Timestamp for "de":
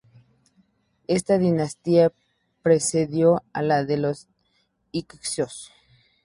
3.85-3.97